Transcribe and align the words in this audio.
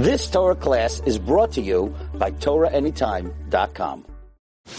This 0.00 0.30
Torah 0.30 0.54
class 0.56 1.02
is 1.04 1.18
brought 1.18 1.52
to 1.52 1.60
you 1.60 1.94
by 2.14 2.30
TorahAnytime.com. 2.30 4.09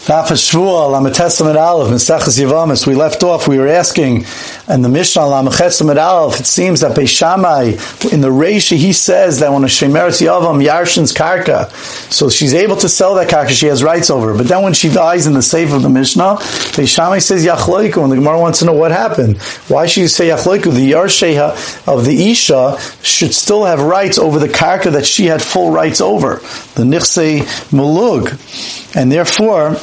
Daf 0.02 0.26
Shvuah, 0.32 0.90
Lamed 0.90 1.14
Testament 1.14 1.56
Aleph, 1.56 1.88
Mesechus 1.88 2.36
Yevamis. 2.40 2.88
We 2.88 2.96
left 2.96 3.22
off, 3.22 3.46
we 3.46 3.56
were 3.56 3.68
asking 3.68 4.24
in 4.68 4.82
the 4.82 4.88
Mishnah, 4.88 5.28
Lamed 5.28 5.52
Testament 5.52 5.96
Aleph, 5.96 6.40
it 6.40 6.46
seems 6.46 6.80
that 6.80 6.96
Beishamai, 6.96 8.12
in 8.12 8.20
the 8.20 8.28
Reishi, 8.28 8.76
he 8.78 8.92
says 8.92 9.38
that 9.38 9.52
when 9.52 9.62
a 9.62 9.68
Shemeres 9.68 10.20
Yavam 10.20 10.60
Yarshin's 10.60 11.12
Karka, 11.12 11.70
so 12.12 12.28
she's 12.28 12.52
able 12.52 12.74
to 12.78 12.88
sell 12.88 13.14
that 13.14 13.28
Karka, 13.28 13.50
she 13.50 13.66
has 13.66 13.84
rights 13.84 14.10
over. 14.10 14.36
But 14.36 14.48
then 14.48 14.64
when 14.64 14.72
she 14.72 14.88
dies 14.88 15.28
in 15.28 15.34
the 15.34 15.42
safe 15.42 15.72
of 15.72 15.82
the 15.82 15.88
Mishnah, 15.88 16.34
Beishamai 16.74 17.22
says 17.22 17.46
Yachloiku, 17.46 18.02
and 18.02 18.10
the 18.10 18.16
Gemara 18.16 18.40
wants 18.40 18.58
to 18.58 18.64
know 18.64 18.72
what 18.72 18.90
happened. 18.90 19.40
Why 19.68 19.86
should 19.86 20.00
you 20.00 20.08
say 20.08 20.30
Yachloiku? 20.30 20.74
The 20.74 20.92
Yarsheha 20.92 21.86
of 21.86 22.04
the 22.04 22.32
Isha 22.32 22.76
should 23.04 23.32
still 23.32 23.66
have 23.66 23.80
rights 23.80 24.18
over 24.18 24.40
the 24.40 24.48
Karka 24.48 24.90
that 24.90 25.06
she 25.06 25.26
had 25.26 25.40
full 25.40 25.70
rights 25.70 26.00
over, 26.00 26.40
the 26.74 26.82
Nichse 26.82 27.42
Mulug. 27.70 28.81
And 28.94 29.10
therefore, 29.10 29.76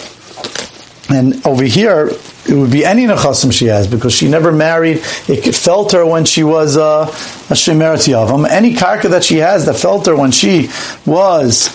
and 1.09 1.45
over 1.45 1.63
here, 1.63 2.11
it 2.47 2.53
would 2.53 2.71
be 2.71 2.85
any 2.85 3.05
nechasim 3.05 3.51
she 3.51 3.65
has 3.65 3.87
because 3.87 4.13
she 4.13 4.27
never 4.27 4.51
married. 4.51 4.97
It 5.27 5.55
felt 5.55 5.91
her 5.91 6.05
when 6.05 6.25
she 6.25 6.43
was 6.43 6.77
uh, 6.77 7.07
a 7.07 7.53
shemeret 7.53 8.07
yavam. 8.07 8.47
Any 8.47 8.73
karka 8.75 9.09
that 9.11 9.23
she 9.23 9.37
has 9.37 9.65
that 9.65 9.75
felt 9.75 10.05
her 10.07 10.15
when 10.15 10.31
she 10.31 10.69
was 11.05 11.67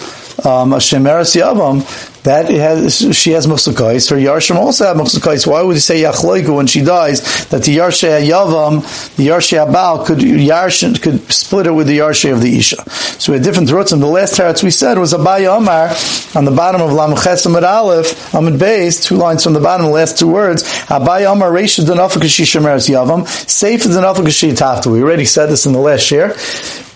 um, 0.45 0.73
a 0.73 0.77
shemeret 0.77 1.35
yavam, 1.37 1.83
that 2.25 2.49
has, 2.49 3.17
she 3.17 3.33
has 3.33 3.47
musukais. 3.47 4.11
Her 4.11 4.17
yarshim 4.17 4.57
also 4.57 4.87
have 4.87 4.97
musukais. 4.97 5.47
Why 5.47 5.63
would 5.63 5.75
you 5.75 5.81
say 5.81 6.03
yachloiku 6.03 6.57
when 6.57 6.67
she 6.67 6.83
dies 6.83 7.47
that 7.49 7.65
the 7.65 7.77
yarshe 7.77 8.27
yavam, 8.27 8.81
the 9.17 9.29
yarshe 9.29 9.65
abal 9.65 10.07
could 10.07 10.19
yarshin 10.19 11.01
could 11.01 11.21
split 11.31 11.67
it 11.67 11.73
with 11.73 11.87
the 11.87 11.99
yarshe 11.99 12.33
of 12.33 12.41
the 12.41 12.57
isha? 12.57 12.83
So 12.91 13.33
we 13.33 13.39
had 13.39 13.45
different 13.45 13.69
rutzim. 13.69 14.01
The 14.01 14.07
last 14.07 14.39
teretz 14.39 14.63
we 14.63 14.71
said 14.71 14.99
was 14.99 15.13
Abaya 15.13 15.57
Omar 15.57 15.95
on 16.35 16.47
the 16.47 16.51
bottom 16.51 16.81
of 16.81 16.91
Lamuches 16.91 17.45
Amid 17.45 17.63
Aleph 17.63 18.35
Amid 18.35 18.55
Beis, 18.55 19.05
two 19.05 19.17
lines 19.17 19.45
from 19.45 19.53
the 19.53 19.61
bottom, 19.61 19.87
the 19.87 19.93
last 19.93 20.19
two 20.19 20.29
words. 20.29 20.63
Abaya 20.89 21.27
Omar 21.27 21.51
Reisha 21.51 21.85
Denafakashi 21.85 22.45
Shemeres 22.45 22.89
Yavam, 22.89 23.25
Seif 23.25 23.85
Denafakashi 23.85 24.53
Tafta. 24.53 24.91
We 24.91 25.03
already 25.03 25.27
said 25.27 25.47
this 25.47 25.67
in 25.67 25.75
the 25.75 25.79
last 25.79 26.11
year. 26.11 26.35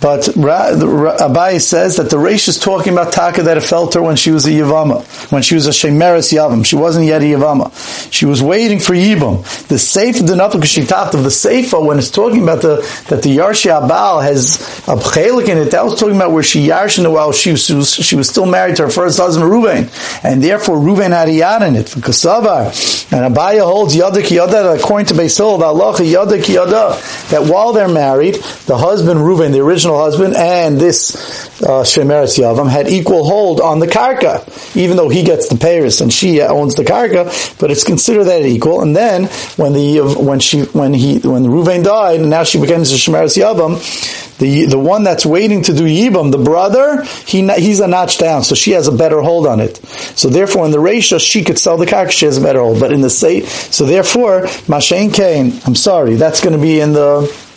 But 0.01 0.21
Abai 0.21 1.61
says 1.61 1.97
that 1.97 2.11
the 2.11 2.19
Reish 2.19 2.47
is 2.49 2.59
talking 2.59 2.93
about 2.93 3.13
Taka 3.13 3.43
that 3.43 3.57
it 3.57 3.63
felt 3.63 3.95
her 3.95 4.03
when 4.03 4.15
she 4.15 4.31
was 4.31 4.47
a 4.47 4.51
Yavama, 4.51 5.03
when 5.33 5.43
she 5.43 5.57
was 5.57 5.67
a 5.67 5.71
Shemeres 5.71 6.33
Yavam. 6.33 6.65
She 6.65 6.77
wasn't 6.77 7.07
yet 7.07 7.23
a 7.23 7.25
Yavama. 7.25 8.13
She 8.13 8.25
was 8.25 8.41
waiting 8.41 8.79
for 8.79 8.95
Yibam. 8.95 9.43
The 9.67 9.75
Seif 9.75 10.15
Denafakashi 10.15 10.83
of 11.15 11.23
the 11.25 11.29
Seifa, 11.31 11.85
when 11.85 11.99
it's 11.99 12.11
talking 12.11 12.45
about 12.45 12.63
the 12.63 12.77
that 13.09 13.23
the 13.23 13.37
Yarshi 13.37 13.71
Abal 13.71 14.23
has 14.23 14.61
a 14.87 14.95
Pchelik 14.95 15.49
in 15.49 15.59
it, 15.59 15.73
that 15.73 15.85
was 15.85 15.99
talking 15.99 16.15
about 16.15 16.31
where 16.31 16.45
she 16.45 16.69
Yarshin 16.69 17.11
while 17.13 17.33
she 17.33 17.53
was, 17.53 17.95
she 17.95 18.15
was 18.15 18.29
still 18.29 18.47
married 18.47 18.77
to 18.77 18.85
her 18.85 18.91
first 18.91 19.19
husband 19.19 19.51
Ruvain. 19.51 19.91
And 20.23 20.43
therefore 20.43 20.77
Ruvain 20.77 21.11
had 21.11 21.29
a 21.29 21.33
Yad 21.33 21.67
in 21.67 21.75
it, 21.75 21.89
for 21.89 22.01
Kasavar. 22.01 22.67
And 23.13 23.35
Abaya 23.35 23.65
holds 23.65 23.97
Yadak 23.97 24.31
Yada, 24.31 24.75
according 24.75 25.07
to 25.07 25.15
Beisil, 25.15 25.61
Allah 25.61 25.95
Yadak 25.95 26.49
Yada, 26.49 27.01
that 27.31 27.51
while 27.51 27.73
they're 27.73 27.89
married, 27.89 28.35
the 28.67 28.77
husband 28.79 29.21
Ruvain, 29.21 29.51
the 29.53 29.61
original 29.61 29.88
husband, 29.97 30.35
and 30.37 30.79
this 30.79 31.63
uh, 31.63 31.83
Yavam 31.83 32.69
had 32.69 32.89
equal 32.89 33.25
hold 33.25 33.61
on 33.61 33.79
the 33.79 33.87
karka, 33.87 34.77
even 34.77 34.97
though 34.97 35.09
he 35.09 35.23
gets 35.23 35.49
the 35.49 35.57
Paris 35.57 36.01
and 36.01 36.13
she 36.13 36.41
owns 36.41 36.75
the 36.75 36.85
karka, 36.85 37.59
but 37.59 37.71
it's 37.71 37.85
considered 37.85 38.25
that 38.25 38.43
equal. 38.43 38.83
And 38.83 38.95
then 38.95 39.25
when 39.57 39.73
the 39.73 40.01
when 40.19 40.41
she 40.41 40.63
when 40.63 40.93
he 40.95 41.19
when 41.19 41.45
Ruvain 41.45 41.85
died, 41.85 42.21
and 42.21 42.31
now 42.31 42.45
she 42.45 42.61
becomes 42.61 42.93
a 42.93 42.97
Shemeres 42.97 43.37
Yavam, 43.37 43.79
the 44.39 44.67
the 44.67 44.79
one 44.79 45.03
that's 45.03 45.27
waiting 45.27 45.63
to 45.63 45.73
do 45.73 45.85
Yibam, 45.85 46.31
the 46.31 46.39
brother, 46.39 47.05
he 47.27 47.47
he's 47.55 47.81
a 47.81 47.89
notch 47.89 48.19
down, 48.19 48.45
so 48.45 48.55
she 48.55 48.73
has 48.73 48.89
a 48.89 48.93
better 48.93 49.21
hold 49.21 49.47
on 49.47 49.61
it. 49.61 49.77
So 50.17 50.29
therefore, 50.29 50.65
in 50.65 50.71
the 50.71 50.81
ratio, 50.81 51.19
she 51.19 51.45
could 51.45 51.59
sell 51.59 51.77
the 51.77 51.87
karka, 51.87 52.11
she 52.11 52.27
has 52.27 52.39
a 52.39 52.43
better 52.43 52.61
hold. 52.61 52.81
But 52.81 52.93
in 52.93 53.01
the 53.01 53.11
say, 53.11 53.43
so 53.43 53.85
therefore, 53.85 54.43
Mashain 54.67 55.13
Kane, 55.13 55.59
I'm 55.67 55.75
sorry, 55.75 56.15
that's 56.15 56.41
going 56.41 56.55
to 56.55 56.63
be 56.63 56.81
in 56.81 56.93
the 56.93 57.48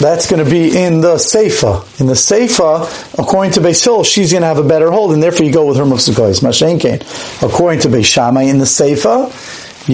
that's 0.00 0.30
going 0.30 0.42
to 0.42 0.50
be 0.50 0.76
in 0.76 1.02
the 1.02 1.16
Seifa. 1.16 2.00
In 2.00 2.06
the 2.06 2.14
Seifa, 2.14 3.18
according 3.18 3.52
to 3.52 3.60
Beis 3.60 4.04
she's 4.06 4.32
going 4.32 4.40
to 4.40 4.46
have 4.48 4.58
a 4.58 4.66
better 4.66 4.90
hold, 4.90 5.12
and 5.12 5.22
therefore 5.22 5.44
you 5.44 5.52
go 5.52 5.66
with 5.66 5.76
her 5.76 5.84
Mufsukais, 5.84 6.40
Mashenkein. 6.40 7.00
According 7.46 7.80
to 7.80 7.88
Beis 7.88 8.06
Shammai, 8.06 8.44
in 8.44 8.58
the 8.58 8.64
Seifa, 8.64 9.30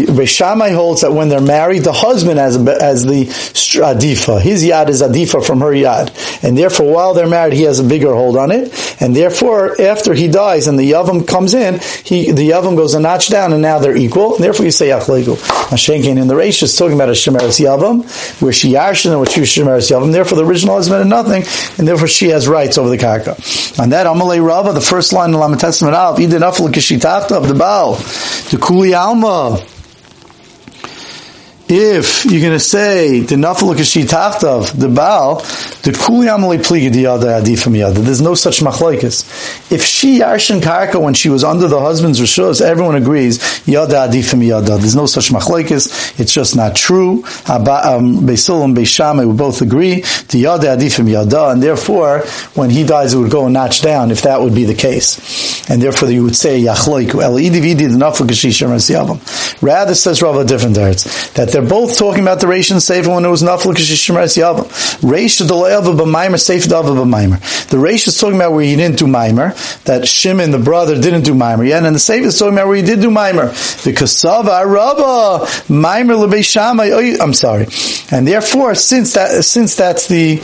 Beishamai 0.04 0.74
holds 0.74 1.00
that 1.00 1.12
when 1.12 1.28
they're 1.28 1.40
married, 1.40 1.84
the 1.84 1.92
husband 1.92 2.38
has, 2.38 2.56
as 2.56 3.04
the 3.04 3.26
adifa. 3.26 4.40
His 4.40 4.64
yad 4.64 4.88
is 4.88 5.02
adifa 5.02 5.44
from 5.44 5.60
her 5.60 5.72
yad. 5.72 6.12
And 6.42 6.56
therefore, 6.56 6.92
while 6.92 7.14
they're 7.14 7.28
married, 7.28 7.54
he 7.54 7.62
has 7.62 7.80
a 7.80 7.84
bigger 7.84 8.14
hold 8.14 8.36
on 8.36 8.50
it. 8.50 8.72
And 9.00 9.14
therefore, 9.14 9.80
after 9.80 10.14
he 10.14 10.28
dies 10.28 10.66
and 10.66 10.78
the 10.78 10.90
yavam 10.90 11.26
comes 11.26 11.54
in, 11.54 11.80
he, 12.04 12.32
the 12.32 12.50
yavam 12.50 12.76
goes 12.76 12.94
a 12.94 13.00
notch 13.00 13.28
down 13.28 13.52
and 13.52 13.62
now 13.62 13.78
they're 13.78 13.96
equal. 13.96 14.36
And 14.36 14.44
therefore, 14.44 14.64
you 14.66 14.72
say 14.72 14.88
achlegu. 14.88 15.36
Mashenkin 15.70 16.20
in 16.20 16.28
the 16.28 16.34
Reish 16.34 16.62
is 16.62 16.76
talking 16.76 16.94
about 16.94 17.08
a 17.08 17.12
shemeres 17.12 17.60
yavam, 17.60 18.04
where 18.40 18.52
she 18.52 18.72
yarshin 18.72 19.10
and 19.10 19.20
what 19.20 19.30
she 19.30 19.40
shemeres 19.40 19.90
yavam. 19.90 20.12
Therefore, 20.12 20.38
the 20.38 20.44
original 20.44 20.74
husband 20.74 20.98
had 20.98 21.08
nothing, 21.08 21.44
and 21.78 21.86
therefore 21.86 22.08
she 22.08 22.28
has 22.28 22.48
rights 22.48 22.78
over 22.78 22.88
the 22.88 22.98
karka. 22.98 23.36
And 23.80 23.92
that 23.92 24.06
Amalei 24.06 24.44
Rava, 24.44 24.72
the 24.72 24.80
first 24.80 25.12
line 25.12 25.26
in 25.26 25.32
the 25.32 25.38
Lamed 25.38 25.60
Testament, 25.60 25.94
Alf, 25.94 26.18
Idin 26.18 26.40
Afal 26.40 26.68
Kishitachta 26.68 27.32
of 27.32 27.48
the 27.48 27.54
Baal, 27.54 27.94
the 27.94 28.58
Kuli 28.60 28.94
Alma, 28.94 29.60
if 31.68 32.24
you're 32.24 32.40
going 32.40 32.52
to 32.52 32.60
say 32.60 33.20
the 33.20 33.34
nafal 33.34 33.74
the 34.78 34.88
baal, 34.88 35.36
the 35.82 35.92
kuli 35.92 36.28
amali 36.28 36.58
pliga 36.58 36.92
the 36.92 37.06
other 37.06 37.28
adifim 37.28 37.76
yada. 37.76 38.00
There's 38.00 38.20
no 38.20 38.34
such 38.34 38.60
machlokes. 38.60 39.72
If 39.72 39.82
she 39.82 40.20
yarshin 40.20 40.60
karka 40.60 41.02
when 41.02 41.14
she 41.14 41.28
was 41.28 41.42
under 41.42 41.66
the 41.66 41.80
husband's 41.80 42.20
rishus, 42.20 42.60
everyone 42.60 42.94
agrees 42.94 43.66
yada 43.66 44.08
adifim 44.08 44.46
yada. 44.46 44.78
There's 44.78 44.94
no 44.94 45.06
such 45.06 45.30
machlokes. 45.30 46.20
It's 46.20 46.32
just 46.32 46.54
not 46.54 46.76
true. 46.76 47.24
Um, 47.48 48.26
Beisil 48.26 48.64
and 48.64 49.28
would 49.28 49.36
both 49.36 49.60
agree 49.60 50.02
the 50.28 50.38
yada 50.38 50.68
adifim 50.76 51.10
yada, 51.10 51.48
and 51.48 51.62
therefore 51.62 52.20
when 52.54 52.70
he 52.70 52.84
dies, 52.84 53.14
it 53.14 53.18
would 53.18 53.30
go 53.30 53.46
a 53.46 53.50
notch 53.50 53.82
down 53.82 54.12
if 54.12 54.22
that 54.22 54.40
would 54.40 54.54
be 54.54 54.64
the 54.64 54.74
case, 54.74 55.68
and 55.68 55.82
therefore 55.82 56.10
you 56.10 56.22
would 56.22 56.36
say 56.36 56.62
yachloiku 56.62 57.22
el 57.22 57.34
idividi 57.34 57.90
the 57.90 57.98
nafal 57.98 58.26
Rather 59.62 59.94
says 59.94 60.22
Rav 60.22 60.36
a 60.36 60.44
different 60.44 60.76
words 60.76 61.32
that 61.32 61.55
they're 61.56 61.66
both 61.66 61.96
talking 61.96 62.20
about 62.20 62.38
the 62.40 62.46
Reish 62.46 62.70
and 62.70 63.06
when 63.08 63.24
it 63.24 63.28
was 63.28 63.42
Nafal 63.42 63.72
Kishishimres 63.72 64.36
Yavam. 64.36 64.66
Reish 65.00 65.40
Dalayav 65.40 65.84
B'Maimer, 65.96 66.38
Sefer 66.38 66.68
Dava 66.68 66.94
B'Maimer. 66.94 67.40
The 67.70 67.78
Reish 67.78 68.06
is 68.08 68.20
talking 68.20 68.36
about 68.36 68.52
where 68.52 68.62
he 68.62 68.76
didn't 68.76 68.98
do 68.98 69.06
Maimer, 69.06 69.54
that 69.84 70.06
Shimon, 70.06 70.50
the 70.50 70.58
brother, 70.58 71.00
didn't 71.00 71.22
do 71.22 71.32
Maimer 71.32 71.66
yet, 71.66 71.82
and 71.82 71.94
the 71.94 71.98
Sefer 71.98 72.26
is 72.26 72.38
talking 72.38 72.52
about 72.52 72.66
where 72.66 72.76
he 72.76 72.82
did 72.82 73.00
do 73.00 73.08
Maimer. 73.08 73.48
Because 73.86 74.14
Sava 74.14 74.66
Rabba, 74.66 75.46
Maimer 75.72 76.18
L'Beishamai, 76.18 77.20
I'm 77.20 77.32
sorry. 77.32 77.68
And 78.10 78.28
therefore, 78.28 78.74
since 78.74 79.14
that, 79.14 79.42
since 79.42 79.76
that's 79.76 80.08
the, 80.08 80.36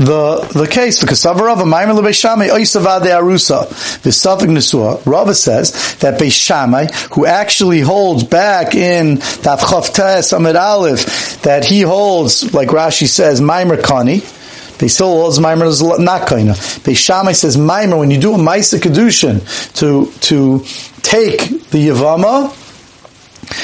the 0.00 0.48
the 0.54 0.66
case 0.66 1.00
because 1.00 1.24
Rava 1.26 1.64
Maimer 1.64 1.98
LeBeishamai 1.98 2.48
Oisavad 2.48 3.02
Arusa 3.02 3.66
V'Savik 4.02 4.48
Nesua. 4.48 5.04
Rava 5.04 5.34
says 5.34 5.96
that 5.96 6.18
Beishamai, 6.18 6.90
who 7.14 7.26
actually 7.26 7.80
holds 7.80 8.24
back 8.24 8.74
in 8.74 9.18
Tavchav 9.18 9.92
Tes 9.92 10.32
Amid 10.32 10.56
Aleph, 10.56 11.42
that 11.42 11.66
he 11.66 11.82
holds, 11.82 12.54
like 12.54 12.68
Rashi 12.68 13.06
says, 13.06 13.40
Maimer 13.40 13.76
Kani. 13.76 14.38
They 14.78 14.88
still 14.88 15.08
holds 15.08 15.38
Maimer 15.38 15.66
is 15.66 15.82
not 15.82 16.26
kaina. 16.26 16.54
Beishamai 16.82 17.36
says 17.36 17.58
Maimer 17.58 17.98
when 17.98 18.10
you 18.10 18.18
do 18.18 18.32
a 18.32 18.38
Maisa 18.38 18.78
Kedushin 18.78 19.40
to 19.78 20.10
to 20.20 20.60
take 21.02 21.40
the 21.68 21.88
Yavama 21.88 22.56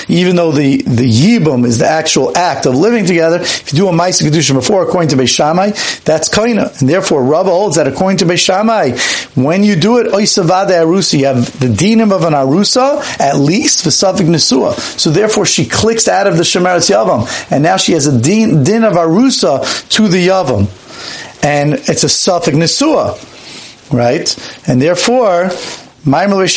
even 0.09 0.37
though 0.37 0.53
the, 0.53 0.83
the 0.83 1.11
yibum 1.11 1.65
is 1.65 1.79
the 1.79 1.87
actual 1.87 2.37
act 2.37 2.67
of 2.67 2.75
living 2.75 3.07
together, 3.07 3.41
if 3.41 3.73
you 3.73 3.79
do 3.79 3.89
a 3.89 3.93
ma'isa 3.93 4.29
kedusha 4.29 4.55
before, 4.55 4.83
according 4.83 5.11
to 5.11 5.17
Beishamai, 5.17 6.03
that's 6.05 6.29
kaina, 6.29 6.79
and 6.81 6.89
therefore 6.89 7.25
Rabba 7.25 7.51
holds 7.51 7.77
that 7.77 7.87
according 7.87 8.19
to 8.19 8.25
Beishamai, 8.25 9.37
when 9.37 9.63
you 9.63 9.77
do 9.77 9.99
it 9.99 10.07
oisavada 10.09 10.83
arusa, 10.83 11.19
you 11.19 11.27
have 11.27 11.59
the 11.59 11.67
dinim 11.67 12.13
of 12.13 12.25
an 12.25 12.33
arusa 12.33 13.03
at 13.21 13.37
least 13.37 13.85
for 13.85 13.91
suffik 13.91 14.27
nesua. 14.27 14.75
So 14.99 15.11
therefore, 15.11 15.47
she 15.47 15.67
clicks 15.67 16.09
out 16.09 16.27
of 16.27 16.37
the 16.37 16.43
shemaras 16.43 16.91
yavam, 16.91 17.29
and 17.51 17.63
now 17.63 17.77
she 17.77 17.93
has 17.93 18.07
a 18.07 18.21
din, 18.21 18.65
din 18.65 18.85
of 18.85 18.95
arusa 18.95 19.89
to 19.91 20.09
the 20.09 20.29
yavam, 20.29 20.69
and 21.45 21.75
it's 21.75 22.05
a 22.05 22.09
suffik 22.09 22.55
nesua, 22.55 23.17
right? 23.93 24.69
And 24.69 24.81
therefore 24.81 25.51
it's 26.07 26.57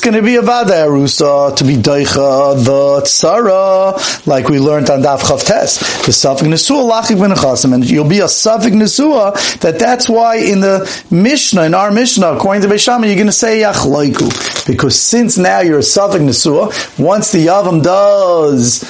going 0.00 0.14
to 0.14 0.22
be 0.22 0.34
a 0.34 0.42
vada 0.42 0.72
erusa 0.72 1.56
to 1.56 1.64
be 1.64 1.76
daicha 1.76 2.64
the 2.64 3.02
tzara, 3.04 4.26
like 4.26 4.48
we 4.48 4.58
learned 4.58 4.90
on 4.90 5.02
Daf 5.02 5.20
Chav 5.20 5.46
Tes. 5.46 5.78
The 5.78 6.10
safik 6.10 6.48
nesua 6.48 6.90
lachik 6.90 7.20
ben 7.20 7.30
and 7.72 7.88
you'll 7.88 8.08
be 8.08 8.18
a 8.18 8.24
safik 8.24 8.72
nesua. 8.72 9.32
That 9.60 9.78
that's 9.78 10.08
why 10.08 10.38
in 10.38 10.60
the 10.60 10.90
Mishnah, 11.12 11.62
in 11.62 11.74
our 11.74 11.92
Mishnah, 11.92 12.32
according 12.32 12.62
to 12.62 12.68
Beishama, 12.68 13.06
you're 13.06 13.14
going 13.14 13.26
to 13.26 13.32
say 13.32 13.60
yachloiku 13.60 14.66
because 14.66 15.00
since 15.00 15.38
now 15.38 15.60
you're 15.60 15.78
a 15.78 15.82
safik 15.82 16.18
nesua, 16.18 16.72
once 16.98 17.30
the 17.30 17.46
yavam 17.46 17.80
does 17.80 18.82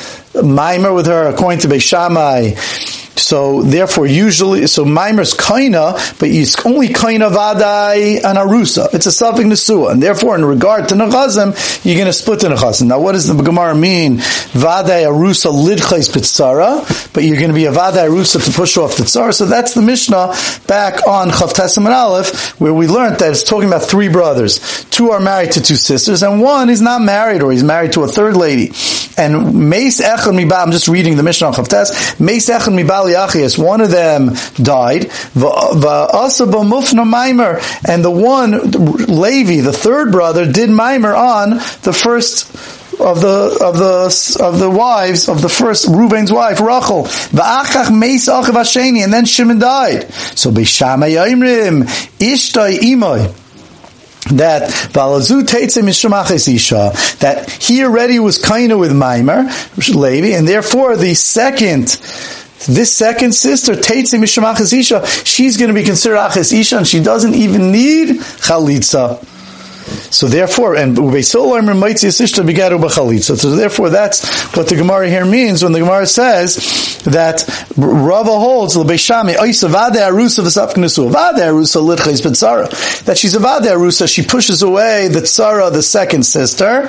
mimer 0.42 0.94
with 0.94 1.08
her 1.08 1.28
according 1.28 1.60
to 1.60 1.68
Beishamai. 1.68 3.02
So 3.16 3.62
therefore, 3.62 4.06
usually, 4.06 4.66
so 4.66 4.84
mimer's 4.84 5.34
kaina, 5.34 6.18
but 6.18 6.28
it's 6.28 6.64
only 6.66 6.88
kaina 6.88 7.30
vadai 7.30 8.16
and 8.16 8.38
arusa. 8.38 8.92
It's 8.92 9.06
a 9.06 9.10
suffik 9.10 9.46
nesua, 9.46 9.92
and 9.92 10.02
therefore, 10.02 10.34
in 10.34 10.44
regard 10.44 10.88
to 10.88 10.94
nechazim, 10.94 11.84
you're 11.84 11.94
going 11.94 12.06
to 12.06 12.12
split 12.12 12.40
the 12.40 12.48
nechazim. 12.48 12.88
Now, 12.88 13.00
what 13.00 13.12
does 13.12 13.26
the 13.26 13.40
Gemara 13.40 13.74
mean? 13.74 14.18
Vadai 14.18 15.04
arusa 15.06 15.52
lidchais 15.52 16.10
pitzara, 16.10 17.12
but 17.12 17.22
you're 17.22 17.36
going 17.36 17.50
to 17.50 17.54
be 17.54 17.66
a 17.66 17.72
vadai 17.72 18.08
arusa 18.08 18.44
to 18.44 18.50
push 18.50 18.76
off 18.76 18.96
the 18.96 19.04
tzara. 19.04 19.32
So 19.32 19.46
that's 19.46 19.74
the 19.74 19.82
Mishnah 19.82 20.34
back 20.66 21.06
on 21.06 21.30
Chavtesim 21.30 21.84
and 21.84 21.94
Aleph, 21.94 22.60
where 22.60 22.74
we 22.74 22.88
learned 22.88 23.18
that 23.18 23.30
it's 23.30 23.44
talking 23.44 23.68
about 23.68 23.82
three 23.82 24.08
brothers. 24.08 24.84
Two 24.90 25.10
are 25.10 25.20
married 25.20 25.52
to 25.52 25.62
two 25.62 25.76
sisters, 25.76 26.22
and 26.22 26.40
one 26.40 26.68
is 26.68 26.82
not 26.82 27.00
married, 27.00 27.42
or 27.42 27.52
he's 27.52 27.64
married 27.64 27.92
to 27.92 28.02
a 28.02 28.08
third 28.08 28.36
lady. 28.36 28.72
And 29.16 29.68
Meis 29.70 30.00
Echad 30.00 30.34
Miba, 30.34 30.60
I'm 30.60 30.72
just 30.72 30.88
reading 30.88 31.16
the 31.16 31.22
Mishnah 31.22 31.46
on 31.46 31.52
Chavtes, 31.54 32.18
Meis 32.18 32.48
Echad 32.48 32.74
Miba 32.74 33.03
One 33.58 33.80
of 33.80 33.90
them 33.90 34.34
died, 34.56 35.02
and 35.04 35.10
the 38.04 38.10
one, 38.10 38.52
Levi, 38.70 39.60
the 39.60 39.72
third 39.72 40.12
brother, 40.12 40.50
did 40.50 40.70
Maimer 40.70 41.16
on 41.16 41.50
the 41.82 41.92
first 41.92 42.54
of 43.00 43.20
the 43.20 43.58
of 43.60 43.76
the 43.78 44.38
of 44.40 44.58
the 44.58 44.70
wives 44.70 45.28
of 45.28 45.42
the 45.42 45.48
first 45.48 45.88
Reuben's 45.88 46.32
wife 46.32 46.60
Rachel. 46.60 47.08
And 49.02 49.12
then 49.12 49.24
Shimon 49.24 49.58
died. 49.58 50.12
So 50.12 50.50
Bishama 50.50 51.10
Yaimrim 51.10 51.82
Ishtai 52.18 52.78
Imoy 52.78 53.34
that 54.30 54.70
that 57.20 57.50
he 57.60 57.84
already 57.84 58.18
was 58.18 58.38
kind 58.38 58.72
of 58.72 58.78
with 58.78 58.92
Maimer, 58.92 59.94
Levi, 59.94 60.28
and 60.36 60.48
therefore 60.48 60.96
the 60.96 61.14
second 61.14 62.00
this 62.66 62.94
second 62.94 63.32
sister, 63.32 63.74
Teitze 63.74 64.18
Mishamachas 64.18 64.76
Isha, 64.76 65.06
she's 65.06 65.56
going 65.56 65.68
to 65.68 65.74
be 65.74 65.84
considered 65.84 66.16
Achas 66.16 66.52
Isha, 66.58 66.78
and 66.78 66.86
she 66.86 67.00
doesn't 67.00 67.34
even 67.34 67.70
need 67.70 68.16
Chalitza. 68.18 69.33
So 70.10 70.26
therefore, 70.26 70.76
and 70.76 70.96
so 70.96 71.02
therefore, 73.56 73.90
that's 73.90 74.56
what 74.56 74.68
the 74.68 74.76
Gemara 74.76 75.08
here 75.08 75.24
means 75.24 75.62
when 75.62 75.72
the 75.72 75.80
Gemara 75.80 76.06
says 76.06 77.02
that 77.04 77.44
Rava 77.76 78.32
holds 78.32 78.76
that 83.04 83.16
she's 83.16 83.34
a 83.34 83.38
vade 83.38 83.62
arusa. 83.64 84.08
She 84.12 84.22
pushes 84.22 84.62
away 84.62 85.08
the 85.08 85.20
tzara, 85.20 85.72
the 85.72 85.82
second 85.82 86.24
sister. 86.24 86.88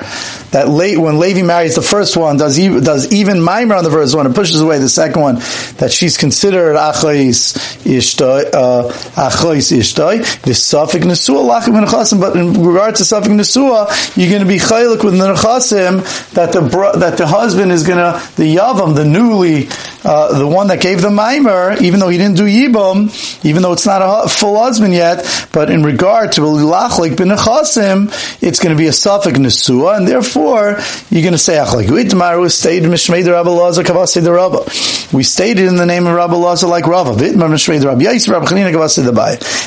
That 0.50 0.68
late 0.68 0.98
when 0.98 1.18
Levi 1.18 1.42
marries 1.42 1.74
the 1.74 1.82
first 1.82 2.16
one, 2.16 2.36
does 2.36 2.58
even, 2.58 2.82
does 2.82 3.12
even 3.12 3.46
on 3.46 3.84
the 3.84 3.90
first 3.90 4.16
one 4.16 4.26
and 4.26 4.34
pushes 4.34 4.60
away 4.60 4.78
the 4.78 4.88
second 4.88 5.20
one. 5.20 5.34
That 5.78 5.92
she's 5.92 6.16
considered 6.16 6.76
achais 6.76 7.56
ishtoi, 7.84 8.54
uh, 8.54 8.88
achais 8.90 9.72
ishtoi. 9.76 10.42
The 10.42 10.52
suffik 10.52 11.02
nesua 11.02 12.20
but 12.20 12.36
in 12.36 12.64
regard 12.64 12.95
to 12.96 13.04
suffik 13.04 13.32
nesua, 13.32 13.86
you're 14.16 14.30
going 14.30 14.42
to 14.42 14.48
be 14.48 14.58
chaylik 14.58 15.04
with 15.04 15.18
the 15.18 15.34
nechasim 15.34 16.02
that 16.32 16.52
the 16.52 16.60
that 16.98 17.16
the 17.18 17.26
husband 17.26 17.72
is 17.72 17.86
going 17.86 17.98
to 17.98 18.20
the 18.36 18.56
yavam, 18.56 18.94
the 18.94 19.04
newly 19.04 19.68
uh, 20.06 20.38
the 20.38 20.46
one 20.46 20.68
that 20.68 20.80
gave 20.80 21.00
the 21.02 21.10
mimer, 21.10 21.76
even 21.80 21.98
though 21.98 22.08
he 22.08 22.16
didn't 22.16 22.36
do 22.36 22.44
yibum, 22.44 23.10
even 23.44 23.62
though 23.62 23.72
it's 23.72 23.86
not 23.86 24.00
a 24.02 24.28
full 24.28 24.56
husband 24.58 24.94
yet, 24.94 25.48
but 25.52 25.68
in 25.68 25.82
regard 25.82 26.32
to 26.32 26.42
lachlik 26.42 27.16
bin 27.16 27.28
nechasim, 27.28 28.06
it's 28.40 28.60
going 28.60 28.74
to 28.74 28.78
be 28.78 28.86
a 28.86 28.90
suffik 28.90 29.34
nesua, 29.34 29.96
and 29.96 30.06
therefore 30.06 30.78
you're 31.10 31.22
going 31.22 31.32
to 31.32 31.38
say 31.38 31.54
achlik. 31.54 31.90
We 31.90 32.48
stated 32.48 32.88
mishmei 32.88 33.26
Rabbi 33.26 33.50
Lazar 33.50 33.82
kavasi 33.82 34.22
the 34.22 34.32
Rabba. 34.32 35.16
We 35.16 35.24
stated 35.24 35.66
in 35.66 35.76
the 35.76 35.86
name 35.86 36.06
of 36.06 36.14
Rabbi 36.14 36.36
Lazar 36.36 36.68
like 36.68 36.86
Rava. 36.86 37.12
Vitmar 37.12 37.48
mishmei 37.48 37.84
Rabbi 37.84 38.04
Yisrael 38.04 38.40
Rabbi 38.40 38.46
Chanina 38.46 38.72
kavasi 38.72 39.04
the 39.04 39.16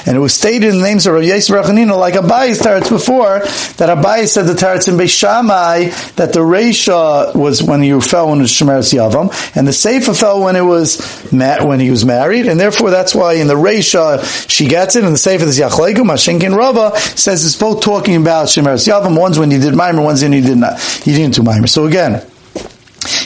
and 0.06 0.16
it 0.16 0.20
was 0.20 0.34
stated 0.34 0.70
in 0.70 0.78
the 0.78 0.84
names 0.84 1.06
of 1.06 1.14
Rabbi 1.14 1.26
Yisrael 1.26 1.56
Rabbi 1.56 1.70
Chanina 1.70 2.00
like 2.00 2.14
Abayis 2.14 2.60
teretz 2.60 2.90
before 2.90 3.40
that 3.40 3.98
Abai 3.98 4.28
said 4.28 4.44
the 4.44 4.54
teretz 4.54 4.88
in 4.88 4.96
Beishamai 4.96 6.16
that 6.16 6.34
the 6.34 6.40
Reisha 6.40 7.36
was 7.36 7.62
when 7.62 7.84
you 7.84 8.00
fell 8.00 8.34
it 8.34 8.38
was 8.38 8.52
Shemeres 8.52 8.94
Yavam, 8.94 9.56
and 9.56 9.68
the 9.68 9.74
Sefer 9.74 10.14
fell 10.14 10.29
when 10.38 10.56
it 10.56 10.62
was 10.62 11.00
when 11.32 11.80
he 11.80 11.90
was 11.90 12.06
married, 12.06 12.46
and 12.46 12.60
therefore 12.60 12.92
that's 12.92 13.16
why 13.16 13.34
in 13.34 13.48
the 13.48 13.56
Reisha 13.56 14.50
she 14.50 14.68
gets 14.68 14.96
it, 14.96 15.04
and 15.04 15.14
the 15.14 15.18
Sefer 15.18 15.46
is 15.46 15.60
Yachlegu, 15.60 15.98
Mashinkin 15.98 16.56
Rava 16.56 16.98
says 17.00 17.46
it's 17.46 17.56
both 17.56 17.82
talking 17.82 18.16
about 18.16 18.48
Shemeres 18.48 18.88
Yavam. 18.88 19.18
One's 19.18 19.40
when 19.40 19.52
he 19.52 19.58
did 19.58 19.74
Maimer, 19.74 20.04
one's 20.04 20.22
when 20.22 20.34
he 20.34 20.42
did 20.42 20.58
not. 20.58 20.80
He 20.80 21.14
didn't 21.14 21.36
do 21.36 21.42
Maimer. 21.42 21.68
So 21.70 21.86
again. 21.86 22.22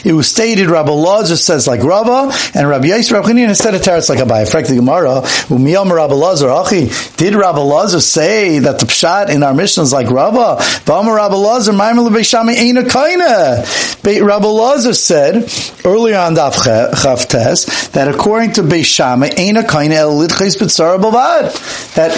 It 0.04 0.12
was 0.12 0.28
stated 0.28 0.68
Rabbi 0.68 0.92
Lazar 0.92 1.36
says 1.36 1.66
like 1.66 1.82
Rabba, 1.82 2.32
and 2.54 2.68
Rabbi 2.68 2.88
Yisrael 2.88 3.22
Rabbi 3.22 3.28
Chanina 3.30 3.56
said 3.56 3.74
teretz 3.74 4.08
like 4.08 4.18
Abai. 4.18 4.48
Frek 4.48 4.68
the 4.68 4.76
Gemara, 4.76 5.22
Umiyam 5.48 5.90
Rabbi 5.90 6.14
Lazar, 6.14 6.50
Achi, 6.50 6.90
did 7.16 7.34
Rabbi 7.34 7.60
Lazar 7.60 8.00
say 8.00 8.58
that 8.58 8.78
the 8.78 8.86
pshat 8.86 9.30
in 9.30 9.42
our 9.42 9.54
mission 9.54 9.82
is 9.82 9.92
like 9.92 10.10
Rabba? 10.10 10.62
V'amar 10.84 11.16
Rabbi 11.16 11.36
Lazar, 11.36 11.72
Maimel 11.72 12.10
Beishami 12.10 12.54
ain't 12.54 12.78
a 12.78 12.82
kaina. 12.82 13.64
Rabbi 14.04 14.46
Lazar 14.46 14.92
said 14.92 15.36
earlier 15.84 16.18
on 16.18 16.34
Daf 16.34 16.54
Chavtes 16.54 17.92
that 17.92 18.08
according 18.08 18.52
to 18.52 18.62
Beishami 18.62 19.32
ain't 19.38 19.56
a 19.56 19.62
kaina 19.62 20.04
lidchais 20.04 20.56
bavad. 20.58 21.94
That 21.94 22.12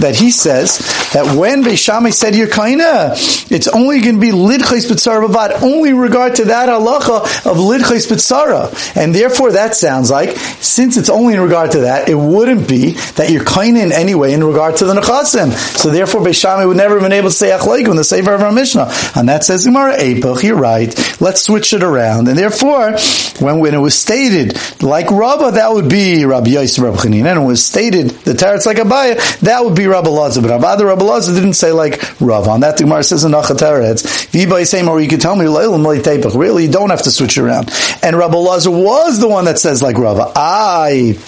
that 0.00 0.16
he 0.16 0.30
says 0.30 0.78
that 1.12 1.36
when 1.36 1.64
Beishami 1.64 2.12
said 2.12 2.36
you're 2.36 2.46
kaina, 2.46 3.50
it's 3.50 3.66
only 3.68 4.00
going 4.00 4.16
to 4.16 4.20
be 4.20 4.30
lidchais 4.30 4.86
bavad, 4.86 5.62
only 5.62 5.92
regard 5.92 6.36
to 6.36 6.44
that 6.44 6.68
halacha 7.00 7.50
of 7.50 7.56
lidchais 7.56 8.10
b'tzara. 8.10 8.96
And 8.96 9.14
therefore 9.14 9.52
that 9.52 9.74
sounds 9.74 10.10
like, 10.10 10.36
since 10.36 10.96
it's 10.96 11.08
only 11.08 11.34
in 11.34 11.40
regard 11.40 11.72
to 11.72 11.80
that, 11.80 12.08
it 12.08 12.14
wouldn't 12.14 12.68
be 12.68 12.92
that 13.16 13.30
you're 13.30 13.44
kind 13.44 13.76
in 13.76 13.92
any 13.92 14.14
way 14.14 14.32
in 14.32 14.44
regard 14.44 14.76
to 14.76 14.84
the 14.84 14.94
nechasim. 14.94 15.52
So 15.76 15.90
therefore 15.90 16.20
Beishami 16.20 16.66
would 16.66 16.76
never 16.76 16.94
have 16.94 17.02
been 17.02 17.12
able 17.12 17.30
to 17.30 17.34
say 17.34 17.50
achleik 17.50 17.88
in 17.88 17.96
the 17.96 18.04
Sefer 18.04 18.34
of 18.34 18.42
our 18.42 18.52
Mishnah. 18.52 18.90
And 19.16 19.28
that 19.28 19.44
says 19.44 19.64
Gemara 19.64 19.96
Epoch, 19.98 20.42
you're 20.42 20.56
right. 20.56 20.92
Let's 21.20 21.42
switch 21.42 21.72
it 21.72 21.82
around. 21.82 22.28
And 22.28 22.36
therefore, 22.36 22.92
when, 23.38 23.60
when 23.60 23.74
it 23.74 23.78
was 23.78 23.98
stated 23.98 24.56
like 24.82 25.10
Rabba, 25.10 25.52
that 25.52 25.72
would 25.72 25.88
be 25.88 26.24
Rabbi 26.24 26.50
Yosef 26.50 26.82
Rabbi 26.82 26.96
Chanin. 26.98 27.26
And 27.26 27.42
it 27.42 27.46
was 27.46 27.64
stated 27.64 28.10
the 28.10 28.32
Teretz 28.32 28.66
like 28.66 28.78
Abaya, 28.78 29.40
that 29.40 29.64
would 29.64 29.76
be 29.76 29.86
Rabbi 29.86 30.08
Lazar. 30.08 30.42
But 30.42 30.50
Rabbi, 30.50 30.76
the 30.76 30.86
Rabbi 30.86 31.04
Lazar 31.04 31.34
didn't 31.34 31.54
say 31.54 31.72
like 31.72 32.20
Rav. 32.20 32.48
On 32.48 32.60
that 32.60 32.76
the 32.76 32.84
Gemara 32.84 33.04
says 33.04 33.24
in 33.24 33.32
Achat 33.32 33.58
Teretz, 33.58 34.02
V'ibay 34.32 34.66
same, 34.66 34.88
or 34.88 35.00
you 35.00 35.08
could 35.08 35.20
tell 35.20 35.36
me, 35.36 35.46
really, 35.46 36.68
don't 36.68 36.81
have 36.90 37.02
to 37.02 37.10
switch 37.10 37.38
around. 37.38 37.70
And 38.02 38.16
Rabbi 38.16 38.36
Lazar 38.36 38.70
was 38.70 39.20
the 39.20 39.28
one 39.28 39.44
that 39.46 39.58
says 39.58 39.82
like 39.82 39.96
Rava. 39.98 40.32
I 40.34 41.18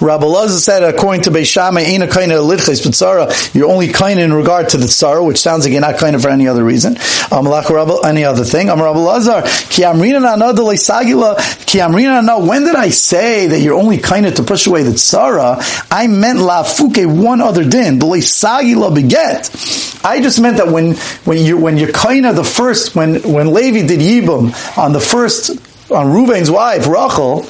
Rabbi 0.00 0.26
Lazar 0.26 0.58
said, 0.58 0.82
according 0.82 1.22
to 1.22 1.30
Beishama, 1.30 1.80
ain't 1.80 2.02
a 2.02 2.06
kind 2.06 2.32
of 2.32 2.44
lidches 2.44 2.82
b'tzara. 2.82 3.54
You're 3.54 3.70
only 3.70 3.88
kind 3.88 4.20
in 4.20 4.32
regard 4.32 4.70
to 4.70 4.76
the 4.76 4.86
tzara, 4.86 5.24
which 5.24 5.38
sounds 5.38 5.64
like 5.64 5.72
you're 5.72 5.80
not 5.80 5.98
kind 5.98 6.20
for 6.20 6.28
any 6.28 6.48
other 6.48 6.64
reason. 6.64 6.96
Um, 7.30 7.46
any 7.46 8.24
other 8.24 8.44
thing. 8.44 8.68
Um, 8.70 8.80
Rabbi 8.80 8.98
Lazar, 8.98 9.42
ki 9.42 9.82
amrina 9.82 10.20
na 10.20 10.52
sagila, 10.52 11.66
ki 11.66 11.78
amrina 11.78 12.24
na. 12.24 12.38
When 12.38 12.64
did 12.64 12.74
I 12.74 12.90
say 12.90 13.46
that 13.46 13.60
you're 13.60 13.78
only 13.78 13.98
kind 13.98 14.26
to 14.34 14.42
push 14.42 14.66
away 14.66 14.82
the 14.82 14.90
tzara? 14.90 15.62
I 15.90 16.06
meant 16.06 16.40
la 16.40 16.62
fuke 16.64 17.06
one 17.06 17.40
other 17.40 17.68
din, 17.68 17.98
the 17.98 18.06
sagila 18.06 18.94
beget. 18.94 19.50
I 20.04 20.20
just 20.20 20.40
meant 20.40 20.58
that 20.58 20.68
when 20.68 20.94
when 21.24 21.38
you 21.38 21.56
when 21.56 21.76
you're 21.76 21.92
kind 21.92 22.26
of 22.26 22.36
the 22.36 22.44
first 22.44 22.94
when 22.94 23.22
when 23.22 23.52
Levi 23.52 23.86
did 23.86 24.00
yibum 24.00 24.52
on 24.78 24.92
the 24.92 25.00
first 25.00 25.50
on 25.90 26.12
Reuben's 26.12 26.50
wife 26.50 26.86
Rachel 26.86 27.46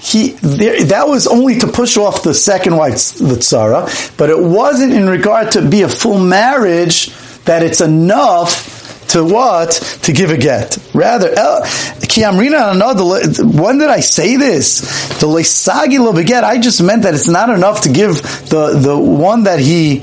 he 0.00 0.30
there, 0.40 0.84
that 0.84 1.08
was 1.08 1.26
only 1.26 1.58
to 1.58 1.66
push 1.66 1.96
off 1.96 2.22
the 2.22 2.34
second 2.34 2.76
wife, 2.76 3.14
the 3.14 3.36
tzara, 3.36 4.16
but 4.16 4.30
it 4.30 4.38
wasn't 4.38 4.92
in 4.92 5.08
regard 5.08 5.52
to 5.52 5.68
be 5.68 5.82
a 5.82 5.88
full 5.88 6.18
marriage 6.18 7.10
that 7.44 7.62
it's 7.62 7.80
enough 7.80 8.76
to 9.08 9.24
what? 9.24 9.72
To 10.02 10.12
give 10.12 10.30
a 10.30 10.36
get. 10.36 10.76
Rather, 10.94 11.28
Kiamrina 11.28 12.72
another. 12.72 13.04
When 13.42 13.78
did 13.78 13.88
I 13.88 14.00
say 14.00 14.36
this? 14.36 14.80
The 15.20 15.26
leisagi 15.26 15.98
lo 15.98 16.12
beget. 16.12 16.44
I 16.44 16.58
just 16.58 16.82
meant 16.82 17.02
that 17.02 17.14
it's 17.14 17.28
not 17.28 17.50
enough 17.50 17.82
to 17.82 17.88
give 17.92 18.22
the 18.48 18.78
the 18.78 18.96
one 18.98 19.44
that 19.44 19.60
he 19.60 19.98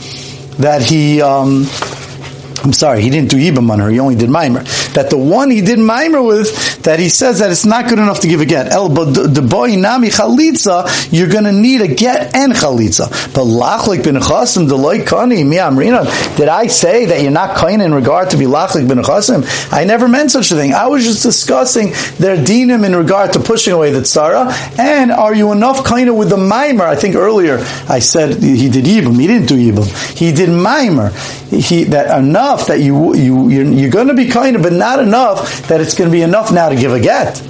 that 0.57 0.81
he 0.81 1.21
um, 1.21 1.67
I'm 2.65 2.73
sorry, 2.73 3.01
he 3.01 3.11
didn't 3.11 3.29
do 3.29 3.37
Ibam 3.37 3.69
on 3.69 3.79
her, 3.79 3.89
he 3.89 3.99
only 3.99 4.15
did 4.15 4.29
Maimer. 4.29 4.63
That 4.93 5.11
the 5.11 5.17
one 5.17 5.51
he 5.51 5.61
did 5.61 5.77
Maimer 5.77 6.25
with, 6.25 6.74
that 6.85 6.99
he 6.99 7.09
says 7.09 7.39
that 7.39 7.51
it's 7.51 7.65
not 7.65 7.89
good 7.89 7.99
enough 7.99 8.21
to 8.21 8.27
give 8.27 8.41
a 8.41 8.45
get. 8.45 8.71
El, 8.71 8.89
the 8.89 9.45
boy 9.47 9.75
nami 9.75 10.09
chalitza, 10.09 11.11
you're 11.11 11.29
gonna 11.29 11.51
need 11.51 11.81
a 11.81 11.87
get 11.87 12.35
and 12.35 12.53
chalitza. 12.53 13.09
But 13.33 13.45
lachlik 13.45 14.03
bin 14.03 14.15
chasim, 14.15 14.67
deloy 14.67 15.05
kani, 15.05 15.45
mi 15.45 15.57
amrina, 15.57 16.05
did 16.37 16.47
I 16.47 16.67
say 16.67 17.05
that 17.05 17.21
you're 17.21 17.31
not 17.31 17.55
kind 17.57 17.81
in 17.81 17.93
regard 17.93 18.31
to 18.31 18.37
be 18.37 18.45
lachlik 18.45 18.87
bin 18.87 18.99
chasim? 18.99 19.45
I 19.71 19.83
never 19.83 20.07
meant 20.07 20.31
such 20.31 20.51
a 20.51 20.55
thing. 20.55 20.73
I 20.73 20.87
was 20.87 21.03
just 21.03 21.23
discussing 21.23 21.87
their 22.17 22.37
dinim 22.37 22.85
in 22.85 22.95
regard 22.95 23.33
to 23.33 23.39
pushing 23.39 23.73
away 23.73 23.91
the 23.91 24.01
tzara, 24.01 24.51
and 24.79 25.11
are 25.11 25.33
you 25.33 25.51
enough 25.51 25.83
kind 25.83 26.17
with 26.17 26.29
the 26.29 26.37
Maimer? 26.37 26.81
I 26.81 26.95
think 26.95 27.15
earlier 27.15 27.57
I 27.89 27.99
said 27.99 28.41
he 28.41 28.69
did 28.69 28.85
Yibam, 28.85 29.19
he 29.19 29.27
didn't 29.27 29.47
do 29.47 29.55
Yibam. 29.55 30.17
He 30.17 30.31
did 30.31 30.49
Maimer. 30.49 31.13
He, 31.45 31.85
that 31.85 32.19
enough 32.19 32.45
enough 32.45 32.67
that 32.67 32.79
you, 32.79 33.15
you, 33.15 33.49
you're, 33.49 33.65
you're 33.65 33.89
going 33.89 34.07
to 34.07 34.13
be 34.13 34.27
kind 34.27 34.61
but 34.61 34.73
not 34.73 34.99
enough 34.99 35.67
that 35.67 35.81
it's 35.81 35.95
going 35.95 36.09
to 36.09 36.11
be 36.11 36.21
enough 36.21 36.51
now 36.51 36.69
to 36.69 36.74
to 36.75 36.81
give 36.81 36.93
a 36.93 36.99
get. 36.99 37.41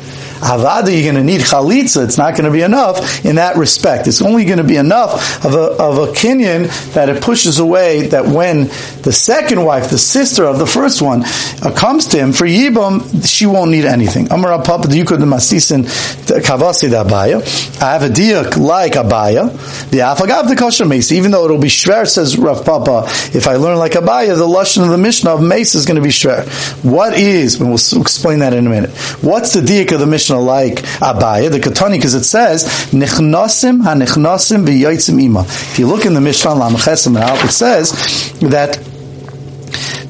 Avada, 0.45 0.93
you're 0.93 1.11
going 1.11 1.15
to 1.15 1.23
need 1.23 1.41
chalitza. 1.41 2.03
It's 2.03 2.19
not 2.19 2.33
going 2.33 2.45
to 2.45 2.51
be 2.51 2.61
enough 2.61 3.25
in 3.25 3.37
that 3.37 3.57
respect. 3.57 4.07
It's 4.07 4.21
only 4.21 4.45
going 4.45 4.59
to 4.59 4.63
be 4.63 4.77
enough 4.77 5.43
of 5.43 5.55
a, 5.55 5.57
of 5.57 5.97
a 5.97 6.11
kinyan 6.11 6.93
that 6.93 7.09
it 7.09 7.23
pushes 7.23 7.57
away 7.57 8.07
that 8.07 8.27
when 8.27 8.65
the 9.01 9.11
second 9.11 9.65
wife, 9.65 9.89
the 9.89 9.97
sister 9.97 10.45
of 10.45 10.59
the 10.59 10.67
first 10.67 11.01
one, 11.01 11.23
uh, 11.23 11.73
comes 11.75 12.07
to 12.07 12.19
him 12.19 12.31
for 12.31 12.45
Yibam, 12.45 13.25
she 13.25 13.47
won't 13.47 13.71
need 13.71 13.85
anything. 13.85 14.31
Amar 14.31 14.61
Papa, 14.63 14.87
you 14.95 15.03
could 15.03 15.19
masisin 15.19 15.83
kavasi 16.25 16.89
abaya. 16.89 17.41
I 17.81 17.93
have 17.93 18.03
a 18.03 18.09
diak 18.09 18.57
like 18.57 18.93
abaya. 18.93 19.49
The 19.89 19.99
afagav 19.99 20.47
the 20.47 20.55
kosher 20.55 20.85
mesa. 20.85 21.15
Even 21.15 21.31
though 21.31 21.45
it'll 21.45 21.57
be 21.57 21.69
shver, 21.69 22.07
says 22.07 22.37
Rav 22.37 22.63
Papa, 22.63 23.05
if 23.35 23.47
I 23.47 23.55
learn 23.55 23.77
like 23.79 23.93
abaya, 23.93 24.37
the 24.37 24.47
lashon 24.47 24.83
of 24.83 24.89
the 24.89 24.97
Mishnah 24.97 25.31
of 25.31 25.41
mesa 25.41 25.79
is 25.79 25.87
going 25.87 25.95
to 25.95 26.03
be 26.03 26.09
shver. 26.09 26.45
What 26.83 27.17
is, 27.17 27.59
and 27.59 27.69
we'll 27.69 28.01
explain 28.01 28.39
that 28.39 28.53
in 28.53 28.67
a 28.67 28.69
minute. 28.69 28.91
What's 29.21 29.53
the 29.53 29.61
diak 29.61 29.91
of 29.91 29.99
the 29.99 30.05
Mishnah? 30.05 30.34
Mishnah 30.35 30.39
like 30.39 30.75
Abaya, 30.99 31.51
the 31.51 31.59
Katani, 31.59 31.93
because 31.93 32.13
it 32.13 32.23
says, 32.23 32.63
Nichnosim 32.91 33.83
ha-nichnosim 33.83 34.65
v'yoitzim 34.65 35.21
ima. 35.21 35.41
If 35.41 35.79
you 35.79 35.87
look 35.87 36.05
in 36.05 36.13
the 36.13 36.21
Mishnah, 36.21 36.51
Lamchesim, 36.51 37.15
it 37.43 37.51
says 37.51 37.91
that 38.39 38.77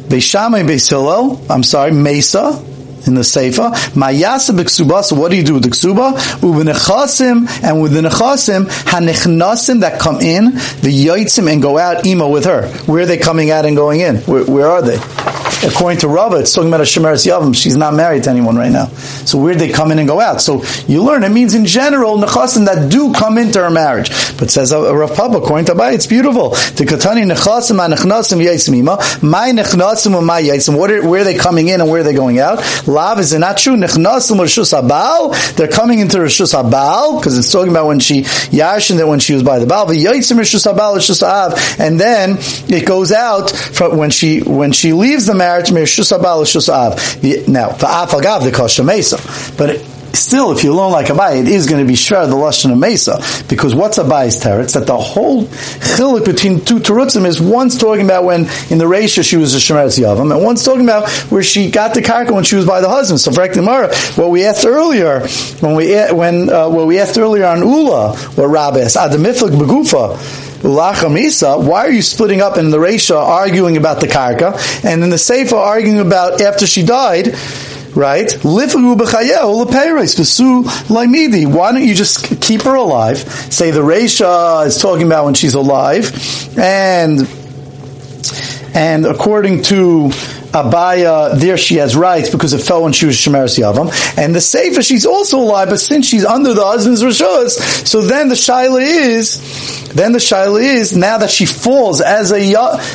Beishamai 0.10 0.65
Beis 0.65 1.50
I'm 1.50 1.63
sorry, 1.63 1.91
Mesa, 1.91 2.63
in 3.08 3.13
the 3.13 3.24
Sefer. 3.24 3.70
Mayasa 3.94 4.58
b'ksuba. 4.58 5.03
So 5.03 5.15
what 5.15 5.29
do 5.29 5.38
you 5.38 5.44
do 5.44 5.55
with 5.55 5.63
the 5.63 5.70
ksuba? 5.70 6.13
U'v'nechasim 6.39 7.63
and 7.63 7.82
with 7.82 7.94
the 7.94 8.01
nechasim 8.01 8.65
hanichnasim 8.65 9.82
that 9.82 10.00
come 10.00 10.22
in 10.22 10.46
the 10.46 11.05
yoitzim 11.05 11.51
and 11.51 11.62
go 11.62 11.77
out 11.77 12.05
ima 12.05 12.27
with 12.27 12.46
her. 12.46 12.67
Where 12.86 13.03
are 13.03 13.05
they 13.05 13.17
coming 13.17 13.51
out 13.51 13.65
and 13.65 13.75
going 13.75 14.00
in? 14.00 14.17
Where, 14.17 14.46
where 14.46 14.67
are 14.67 14.82
they? 14.82 14.98
According 15.63 16.00
to 16.00 16.07
Rava, 16.07 16.38
it's 16.38 16.53
talking 16.53 16.69
about 16.69 16.81
a 16.81 16.83
Shemeres 16.83 17.25
Yavam. 17.25 17.55
She's 17.55 17.77
not 17.77 17.93
married 17.93 18.24
to 18.24 18.29
anyone 18.29 18.55
right 18.55 18.71
now. 18.71 18.88
So 19.25 19.38
where 19.38 19.55
they 19.55 19.69
come 19.69 19.91
in 19.91 20.00
and 20.00 20.07
go 20.07 20.19
out? 20.19 20.41
So 20.41 20.63
you 20.88 21.03
learn 21.03 21.24
it 21.24 21.29
means 21.29 21.53
in 21.53 21.65
general 21.65 22.17
nechasim 22.17 22.65
that 22.65 22.91
do 22.91 23.13
come 23.13 23.38
into 23.38 23.59
her 23.59 23.69
marriage. 23.69 24.09
But 24.38 24.51
says 24.51 24.74
Rav 24.74 25.15
Papa, 25.15 25.38
according 25.38 25.65
to 25.67 25.74
Abai, 25.74 25.93
it's 25.93 26.07
beautiful. 26.07 26.50
The 26.50 26.85
katani 26.85 27.31
nechasim 27.31 27.79
anechnasim 27.79 28.43
yaitzim 28.43 28.77
ima. 28.77 28.97
My 29.25 29.51
nechasim 29.51 30.17
and 30.17 30.25
my 30.25 30.41
yaitzim. 30.41 30.77
Where 30.77 31.21
are 31.21 31.24
they 31.24 31.38
coming 31.38 31.69
in 31.69 31.81
and 31.81 31.89
where 31.89 32.01
are 32.01 32.03
they 32.03 32.13
going 32.13 32.39
out? 32.39 32.59
Lav 32.88 33.19
is 33.19 33.33
not 33.33 33.57
true? 33.57 33.75
Nechnasim 33.75 34.38
Rishus 34.38 34.74
Abal. 34.79 35.55
They're 35.55 35.67
coming 35.67 36.00
into 36.00 36.17
Rishus 36.17 36.53
Abal 36.53 37.19
because 37.19 37.38
it's 37.38 37.51
talking 37.51 37.71
about 37.71 37.88
when 37.88 38.00
she 38.00 38.21
Yashin 38.21 38.97
that 38.97 39.07
when 39.07 39.19
she 39.19 39.33
was 39.33 39.43
by 39.43 39.59
the 39.59 39.65
Baal. 39.65 39.88
V'yotzim 39.88 40.38
Rishus 40.38 40.71
Abal 40.71 40.97
Rishus 40.97 41.24
Av, 41.24 41.79
and 41.79 42.00
then 42.00 42.38
it 42.67 42.85
goes 42.85 43.12
out 43.12 43.51
when 43.79 44.09
she 44.09 44.41
when 44.41 44.71
she 44.71 44.93
leaves 44.93 45.25
the 45.25 45.33
marriage 45.33 45.44
Av. 45.45 46.93
Now 47.47 47.69
Va'af 47.69 48.09
Agav 48.09 48.43
the 48.43 48.51
Kosher 48.51 48.83
Mesa, 48.83 49.17
but. 49.57 49.81
Still, 50.15 50.53
if 50.53 50.63
you 50.63 50.73
learn 50.73 50.93
like 50.93 51.07
Abai, 51.07 51.41
it 51.41 51.47
is 51.49 51.67
going 51.67 51.85
to 51.85 51.87
be 51.87 51.97
shver 51.97 52.27
the 52.29 52.35
lashon 52.35 52.71
of 52.71 52.77
Mesa 52.77 53.21
because 53.49 53.75
what's 53.75 53.97
a 53.97 54.03
Abai's 54.03 54.41
teretz? 54.41 54.73
That 54.73 54.87
the 54.87 54.97
whole 54.97 55.43
chilik 55.43 56.23
between 56.23 56.63
two 56.63 56.79
terutzim 56.79 57.25
is 57.25 57.41
one's 57.41 57.77
talking 57.77 58.05
about 58.05 58.23
when 58.23 58.41
in 58.69 58.77
the 58.77 58.85
Reisha 58.85 59.29
she 59.29 59.35
was 59.35 59.53
a 59.55 59.57
shemeretz 59.57 59.99
yavam, 59.99 60.33
and 60.33 60.41
one's 60.41 60.63
talking 60.63 60.83
about 60.83 61.09
where 61.29 61.43
she 61.43 61.69
got 61.69 61.93
the 61.93 62.01
karka 62.01 62.31
when 62.31 62.45
she 62.45 62.55
was 62.55 62.65
by 62.65 62.79
the 62.79 62.87
husband. 62.87 63.19
So, 63.19 63.33
for 63.33 63.61
Mara, 63.61 63.93
what 64.15 64.29
we 64.29 64.45
asked 64.45 64.65
earlier 64.65 65.27
when 65.59 65.75
we 65.75 65.93
when 66.13 66.49
uh, 66.49 66.69
what 66.69 66.87
we 66.87 66.97
asked 66.97 67.17
earlier 67.17 67.45
on 67.45 67.59
Ula, 67.59 68.15
what 68.15 68.47
Rabbi 68.47 68.79
asked, 68.79 68.95
Adamiflik 68.95 69.51
begufa. 69.51 70.44
Why 70.65 71.86
are 71.86 71.91
you 71.91 72.01
splitting 72.01 72.41
up 72.41 72.57
in 72.57 72.72
the 72.72 72.77
Reisha 72.77 73.15
arguing 73.15 73.77
about 73.77 74.01
the 74.01 74.07
karka, 74.07 74.84
and 74.84 75.03
in 75.03 75.10
the 75.10 75.17
Sefer 75.17 75.55
arguing 75.55 76.00
about 76.00 76.41
after 76.41 76.67
she 76.67 76.84
died? 76.84 77.36
right? 77.95 78.29
Why 78.43 78.65
don't 78.67 78.84
you 81.88 81.95
just 81.95 82.41
keep 82.41 82.63
her 82.63 82.75
alive? 82.75 83.17
Say 83.17 83.72
the 83.72 83.79
Reisha 83.79 84.65
is 84.65 84.81
talking 84.81 85.05
about 85.05 85.24
when 85.24 85.34
she's 85.34 85.53
alive, 85.53 86.12
and 86.57 87.22
and 88.75 89.05
according 89.05 89.62
to 89.63 90.10
Abaya, 90.55 91.38
there 91.39 91.57
she 91.57 91.75
has 91.75 91.95
rights 91.95 92.29
because 92.29 92.53
it 92.53 92.60
fell 92.60 92.84
when 92.84 92.93
she 92.93 93.05
was 93.05 93.15
Shemeres 93.15 93.60
Yavam. 93.60 93.91
And 94.17 94.34
the 94.34 94.41
Sefer, 94.41 94.81
she's 94.81 95.05
also 95.05 95.39
alive, 95.39 95.69
but 95.69 95.79
since 95.79 96.07
she's 96.07 96.25
under 96.25 96.53
the 96.53 96.63
husband's 96.63 97.03
Rishos, 97.03 97.60
so 97.86 98.01
then 98.01 98.29
the 98.29 98.36
Shaila 98.36 98.81
is, 98.81 99.84
then 99.95 100.11
the 100.11 100.19
Shaila 100.19 100.61
is, 100.61 100.95
now 100.95 101.17
that 101.19 101.31
she 101.31 101.45
falls 101.45 102.01
as 102.01 102.31
a, 102.31 102.37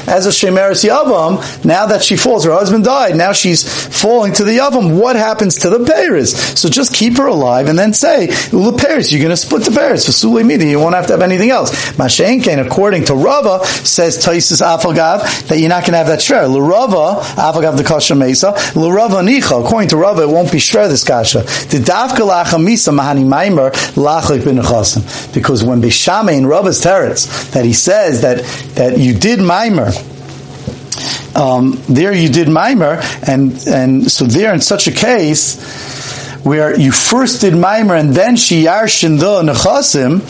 as 0.07 0.26
a 0.26 0.30
Shemeres 0.30 0.87
Yavam, 0.87 1.64
now 1.64 1.87
that 1.87 2.02
she 2.02 2.16
falls, 2.16 2.45
her 2.45 2.52
husband 2.52 2.85
died, 2.85 3.16
now 3.16 3.33
she's 3.33 3.64
falling 3.88 4.35
to 4.35 4.45
the 4.45 4.59
Yavam, 4.59 4.99
what 5.00 5.16
happens 5.16 5.57
to 5.59 5.71
the 5.71 5.85
Paris? 5.85 6.61
So 6.61 6.69
just 6.69 6.95
keep 6.95 7.16
her 7.16 7.26
alive 7.26 7.69
and 7.69 7.78
then 7.78 7.95
say, 7.95 8.26
the 8.26 8.76
Paris, 8.78 9.12
you're 9.12 9.21
going 9.21 9.30
to 9.30 9.37
split 9.37 9.64
the 9.64 9.71
Paris. 9.71 10.07
For 10.07 10.12
Suli 10.12 10.45
Midi, 10.45 10.69
you 10.69 10.78
won't 10.78 10.95
have 10.95 11.07
to 11.07 11.14
have 11.14 11.23
anything 11.23 11.50
else. 11.50 11.71
Mashenken, 11.92 12.64
according 12.64 13.07
to 13.07 13.14
Rava, 13.14 13.64
says 13.66 14.19
Taisis 14.19 14.61
Afagav, 14.61 15.49
that 15.49 15.59
you're 15.59 15.69
not 15.69 15.83
going 15.83 15.92
to 15.92 15.99
have 15.99 16.09
that 16.09 16.23
share. 16.23 16.49
Rava, 16.49 17.23
Avagav 17.40 17.76
the 17.76 17.85
Kasha 17.85 18.14
Mesa. 18.14 18.50
L'Rava 18.75 19.16
Nicha, 19.16 19.64
according 19.64 19.88
to 19.88 19.97
Rava, 19.97 20.23
it 20.23 20.28
won't 20.28 20.52
be 20.52 20.59
shver 20.59 20.88
this 20.88 21.04
Kasha. 21.04 21.38
The 21.40 21.78
Davka 21.78 22.28
Lacha 22.28 22.59
Misa 22.59 22.92
Mahani 22.95 23.25
Maimer 23.25 23.71
Lachlik 23.95 24.45
bin 24.45 24.57
Because 25.33 25.64
when 25.64 25.80
Bishame 25.80 26.37
in 26.37 26.47
Rava's 26.47 26.80
Teretz, 26.90 27.52
that 27.52 27.64
he 27.64 27.73
says 27.73 28.23
that, 28.23 28.38
that 28.75 28.99
you 28.99 29.14
did 29.14 29.38
Maimer, 29.38 29.94
um, 31.37 31.80
there 31.88 32.12
you 32.12 32.28
did 32.28 32.49
Maimer, 32.49 33.00
and, 33.28 33.52
and 33.68 34.11
so 34.11 34.25
there 34.25 34.52
in 34.52 34.61
such 34.61 34.88
a 34.88 34.90
case, 34.90 36.10
where 36.44 36.78
you 36.78 36.92
first 36.92 37.40
did 37.40 37.54
Maimer 37.54 37.99
and 37.99 38.14
then 38.14 38.37
she 38.37 38.64
yarshin 38.64 39.18
the 39.18 39.42
nechasim. 39.42 40.20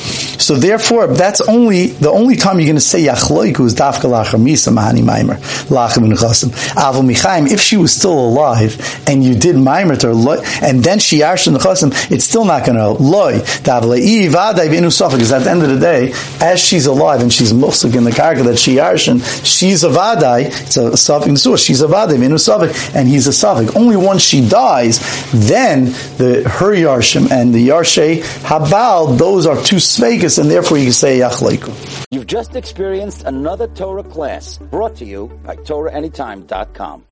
So 0.41 0.55
therefore, 0.55 1.09
that's 1.09 1.41
only 1.43 1.89
the 1.89 2.11
only 2.11 2.37
time 2.37 2.59
you're 2.59 2.67
going 2.67 2.77
to 2.77 2.81
say 2.81 3.05
yachloiku 3.05 3.67
is 3.67 3.75
dafka 3.75 4.09
lachar 4.09 4.41
misa 4.41 4.73
mahani 4.73 5.03
Maimer 5.03 5.37
lachim 5.69 6.11
nechasim. 6.13 6.51
Avol 6.75 7.05
michaim, 7.09 7.51
if 7.51 7.61
she 7.61 7.77
was 7.77 7.93
still 7.93 8.19
alive 8.19 8.79
and 9.07 9.25
you 9.25 9.35
did 9.35 9.57
Maimer 9.57 9.99
to 9.99 10.15
her 10.15 10.67
and 10.67 10.83
then 10.83 10.99
she 10.99 11.21
yarshin 11.21 11.57
nechasim, 11.57 11.93
it's 12.11 12.25
still 12.25 12.45
not 12.45 12.65
going 12.65 12.79
to 12.79 12.91
loy 12.91 13.39
Because 13.41 15.33
at 15.33 15.45
the 15.45 15.51
end 15.51 15.63
of 15.63 15.69
the 15.69 15.79
day, 15.79 16.13
as 16.41 16.61
she's 16.61 16.87
alive 16.87 17.21
and 17.21 17.33
she's 17.33 17.53
musik 17.53 17.95
in 17.95 18.05
the 18.05 18.11
karka 18.11 18.45
that 18.45 18.59
she 18.59 18.77
yarshin, 18.77 19.21
she's 19.45 19.85
a 19.85 19.89
vaday. 19.89 20.47
It's 20.47 20.77
a 20.77 20.97
suffix 20.97 21.41
She's 21.63 21.81
a 21.83 21.87
vaday 21.87 22.17
v'inu 22.17 22.39
suffolk, 22.39 22.71
and 22.95 23.09
he's 23.09 23.27
a 23.27 23.33
suffix. 23.33 23.75
Only 23.77 23.97
once 23.97 24.23
she 24.23 24.47
dies, 24.47 24.99
then 25.33 25.93
the 26.19 26.49
her 26.49 26.75
Yarshim 26.75 27.31
and 27.31 27.55
the 27.55 27.69
Yarshe 27.69 28.23
Habal, 28.43 29.19
those 29.19 29.47
are 29.47 29.57
two 29.63 29.77
Svegas, 29.77 30.39
and 30.39 30.51
therefore 30.51 30.79
you 30.79 30.85
can 30.85 30.93
say 30.93 31.19
Yachleiku. 31.21 32.07
You've 32.11 32.27
just 32.27 32.57
experienced 32.57 33.25
another 33.25 33.69
Torah 33.69 34.03
class 34.03 34.59
brought 34.59 34.97
to 34.97 35.05
you 35.05 35.29
by 35.45 35.57
TorahAnytime.com. 35.57 37.05